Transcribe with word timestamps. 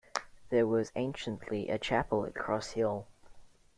There 0.49 0.65
was 0.65 0.91
anciently 0.95 1.69
a 1.69 1.77
chapel 1.77 2.25
at 2.25 2.33
Cross 2.33 2.71
hill. 2.71 3.05